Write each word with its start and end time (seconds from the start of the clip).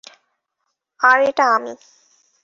আর 0.99 1.19
এটা 1.21 1.45
আমি। 1.55 1.73